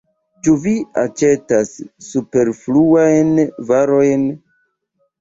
Ĉu 0.45 0.53
vi 0.63 0.71
aĉetas 1.01 1.75
superfluajn 2.07 3.33
varojn? 3.71 4.29